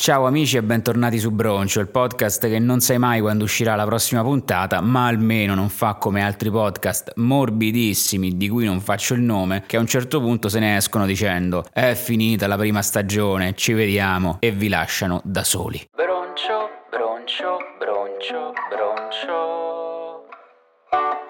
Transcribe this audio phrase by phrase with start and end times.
[0.00, 3.84] Ciao amici e bentornati su Broncio, il podcast che non sai mai quando uscirà la
[3.84, 9.22] prossima puntata, ma almeno non fa come altri podcast morbidissimi di cui non faccio il
[9.22, 13.54] nome, che a un certo punto se ne escono dicendo è finita la prima stagione,
[13.56, 15.88] ci vediamo e vi lasciano da soli.
[15.92, 19.47] Broncio, broncio, broncio, broncio.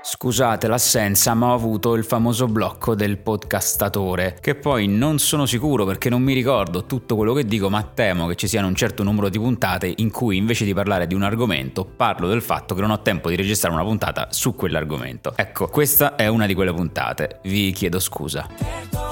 [0.00, 5.84] Scusate l'assenza, ma ho avuto il famoso blocco del podcastatore, che poi non sono sicuro
[5.84, 9.02] perché non mi ricordo tutto quello che dico, ma temo che ci siano un certo
[9.02, 12.80] numero di puntate in cui invece di parlare di un argomento parlo del fatto che
[12.80, 15.32] non ho tempo di registrare una puntata su quell'argomento.
[15.36, 19.07] Ecco, questa è una di quelle puntate, vi chiedo scusa.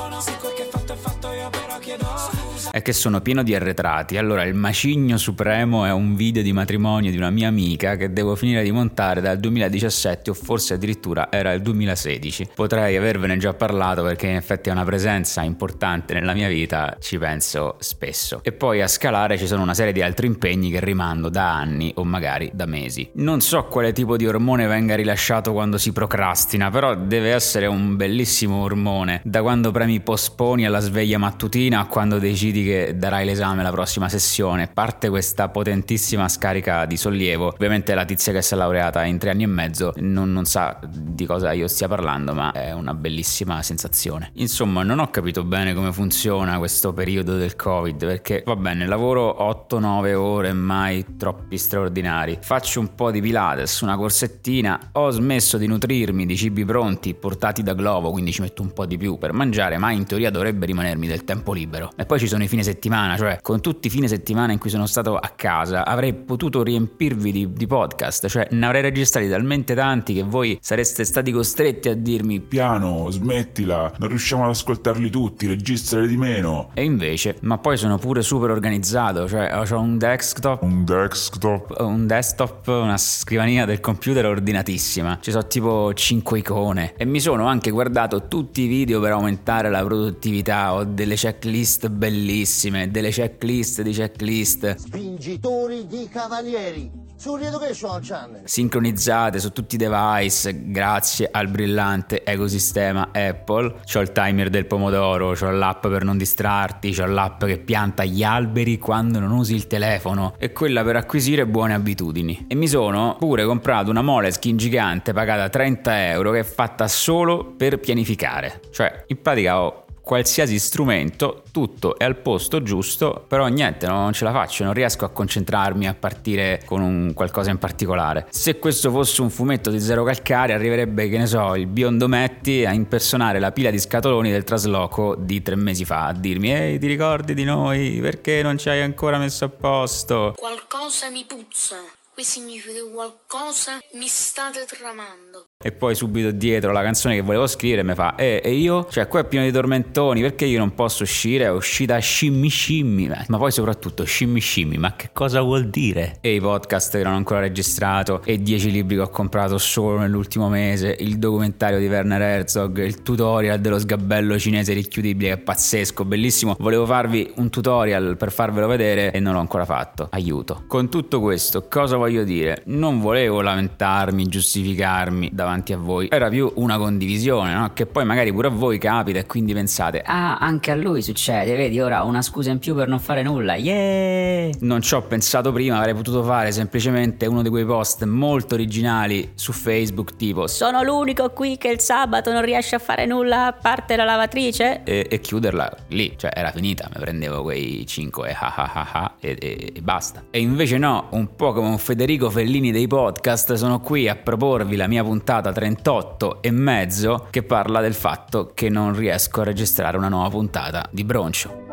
[2.76, 4.18] È che sono pieno di arretrati.
[4.18, 8.36] Allora, il macigno supremo è un video di matrimonio di una mia amica che devo
[8.36, 12.50] finire di montare dal 2017 o forse addirittura era il 2016.
[12.54, 17.16] Potrei avervene già parlato perché in effetti è una presenza importante nella mia vita, ci
[17.16, 18.40] penso spesso.
[18.42, 21.90] E poi a scalare ci sono una serie di altri impegni che rimando da anni
[21.96, 23.08] o magari da mesi.
[23.14, 27.96] Non so quale tipo di ormone venga rilasciato quando si procrastina, però deve essere un
[27.96, 29.22] bellissimo ormone.
[29.24, 34.08] Da quando premi posponi alla sveglia mattutina a quando decidi che darai l'esame la prossima
[34.08, 37.48] sessione, parte questa potentissima scarica di sollievo.
[37.48, 40.78] Ovviamente la tizia che si è laureata in tre anni e mezzo non, non sa
[40.86, 44.30] di cosa io stia parlando, ma è una bellissima sensazione.
[44.34, 49.36] Insomma, non ho capito bene come funziona questo periodo del Covid, perché va bene, lavoro
[49.68, 52.38] 8-9 ore, mai troppi straordinari.
[52.40, 57.62] Faccio un po' di Pilates, una corsettina, ho smesso di nutrirmi di cibi pronti portati
[57.62, 60.66] da Glovo, quindi ci metto un po' di più per mangiare, ma in teoria dovrebbe
[60.66, 61.90] rimanermi del tempo libero.
[61.96, 64.70] E poi ci sono i fine settimana, cioè con tutti i fine settimana in cui
[64.70, 69.74] sono stato a casa avrei potuto riempirvi di, di podcast, cioè ne avrei registrati talmente
[69.74, 75.46] tanti che voi sareste stati costretti a dirmi piano, smettila, non riusciamo ad ascoltarli tutti,
[75.46, 76.70] registrali di meno.
[76.72, 82.06] E invece, ma poi sono pure super organizzato, cioè ho un desktop, un desktop, un
[82.06, 86.94] desktop, una scrivania del computer ordinatissima, ci sono tipo 5 icone.
[86.96, 91.88] E mi sono anche guardato tutti i video per aumentare la produttività, ho delle checklist
[91.88, 94.74] bellissime bellissime, delle checklist di checklist.
[94.74, 97.04] Spingitori di cavalieri.
[97.18, 98.42] Su Education Channel.
[98.44, 103.76] Sincronizzate su tutti i device grazie al brillante ecosistema Apple.
[103.90, 108.22] C'ho il timer del pomodoro, c'ho l'app per non distrarti, c'ho l'app che pianta gli
[108.22, 112.44] alberi quando non usi il telefono e quella per acquisire buone abitudini.
[112.48, 117.54] E mi sono pure comprato una Moleskin gigante pagata 30 euro che è fatta solo
[117.56, 118.60] per pianificare.
[118.70, 124.22] Cioè, in pratica ho qualsiasi strumento, tutto è al posto giusto, però niente, non ce
[124.22, 128.28] la faccio, non riesco a concentrarmi a partire con qualcosa in particolare.
[128.30, 132.64] Se questo fosse un fumetto di zero calcare, arriverebbe, che ne so, il biondo Metti
[132.64, 136.78] a impersonare la pila di scatoloni del trasloco di tre mesi fa, a dirmi, ehi,
[136.78, 137.98] ti ricordi di noi?
[138.00, 140.34] Perché non ci hai ancora messo a posto?
[140.36, 141.78] Qualcosa mi puzza.
[142.14, 145.46] Qui significa che qualcosa mi state tramando.
[145.64, 148.86] E poi subito dietro la canzone che volevo scrivere mi fa eh, e io?
[148.90, 151.44] Cioè qua è pieno di tormentoni Perché io non posso uscire?
[151.46, 156.18] È uscita scimmi scimmi Ma poi soprattutto scimmi scimmi Ma che cosa vuol dire?
[156.20, 159.96] E i podcast che non ho ancora registrato E 10 libri che ho comprato solo
[159.96, 165.42] nell'ultimo mese Il documentario di Werner Herzog Il tutorial dello sgabello cinese richiudibile Che è
[165.42, 170.64] pazzesco, bellissimo Volevo farvi un tutorial per farvelo vedere E non l'ho ancora fatto Aiuto
[170.68, 172.62] Con tutto questo cosa voglio dire?
[172.66, 176.08] Non volevo lamentarmi, giustificarmi davanti davanti a voi.
[176.10, 177.70] Era più una condivisione, no?
[177.72, 181.56] Che poi magari pure a voi capita e quindi pensate, ah, anche a lui succede,
[181.56, 184.50] vedi, ora una scusa in più per non fare nulla, yeah!
[184.60, 189.32] Non ci ho pensato prima, avrei potuto fare semplicemente uno di quei post molto originali
[189.34, 193.52] su Facebook, tipo Sono l'unico qui che il sabato non riesce a fare nulla a
[193.52, 194.82] parte la lavatrice?
[194.82, 198.88] E, e chiuderla lì, cioè era finita, mi prendevo quei 5 e, ah ah ah
[198.92, 200.24] ah e, e, e basta.
[200.30, 204.76] E invece no, un po' come un Federico Fellini dei podcast, sono qui a proporvi
[204.76, 209.44] la mia puntata puntata 38 e mezzo che parla del fatto che non riesco a
[209.44, 211.64] registrare una nuova puntata di Broncio.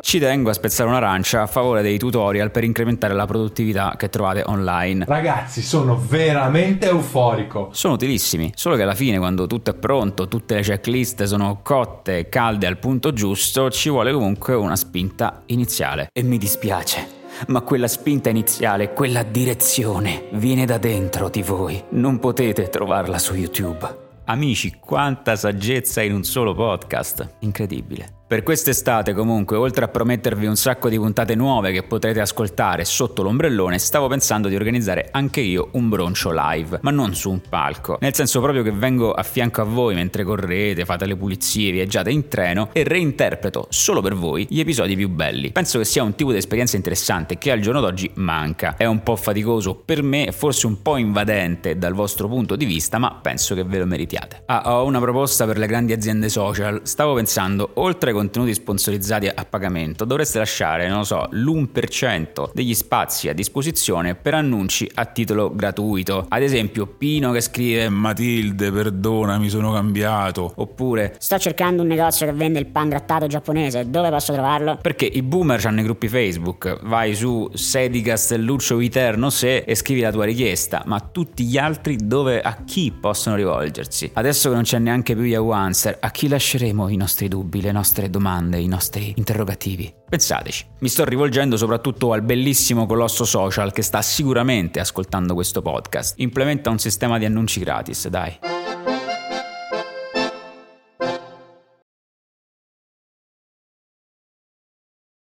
[0.00, 4.42] Ci tengo a spezzare un'arancia a favore dei tutorial per incrementare la produttività che trovate
[4.44, 5.06] online.
[5.06, 7.70] Ragazzi, sono veramente euforico.
[7.72, 12.28] Sono utilissimi, solo che alla fine quando tutto è pronto, tutte le checklist sono cotte,
[12.28, 16.08] calde al punto giusto, ci vuole comunque una spinta iniziale.
[16.12, 17.11] E mi dispiace
[17.48, 21.82] ma quella spinta iniziale, quella direzione, viene da dentro di voi.
[21.90, 24.00] Non potete trovarla su YouTube.
[24.24, 27.36] Amici, quanta saggezza in un solo podcast.
[27.40, 28.21] Incredibile.
[28.32, 33.22] Per quest'estate comunque, oltre a promettervi un sacco di puntate nuove che potrete ascoltare sotto
[33.22, 37.98] l'ombrellone, stavo pensando di organizzare anche io un broncio live, ma non su un palco,
[38.00, 42.10] nel senso proprio che vengo a fianco a voi mentre correte, fate le pulizie, viaggiate
[42.10, 45.52] in treno e reinterpreto solo per voi gli episodi più belli.
[45.52, 48.76] Penso che sia un tipo di esperienza interessante che al giorno d'oggi manca.
[48.78, 52.96] È un po' faticoso per me, forse un po' invadente dal vostro punto di vista,
[52.96, 54.44] ma penso che ve lo meritiate.
[54.46, 56.80] Ah, ho una proposta per le grandi aziende social.
[56.84, 62.74] Stavo pensando, oltre ai contenuti sponsorizzati a pagamento, dovreste lasciare, non lo so, l'1% degli
[62.74, 66.26] spazi a disposizione per annunci a titolo gratuito.
[66.28, 70.52] Ad esempio, Pino che scrive Matilde, perdona, mi sono cambiato.
[70.56, 74.78] oppure Sto cercando un negozio che vende il pan grattato giapponese, dove posso trovarlo?
[74.80, 80.00] perché i boomer hanno i gruppi Facebook, vai su Sedi Castelluccio Viterno se e scrivi
[80.00, 84.10] la tua richiesta, ma tutti gli altri dove a chi possono rivolgersi?
[84.12, 87.72] Adesso che non c'è neanche più Yahoo Answer, a chi lasceremo i nostri dubbi, le
[87.72, 89.92] nostre domande, i nostri interrogativi?
[90.08, 90.66] Pensateci.
[90.78, 96.20] Mi sto rivolgendo soprattutto al bellissimo colosso social che sta sicuramente ascoltando questo podcast.
[96.20, 98.51] Implementa un sistema di annunci gratis, dai.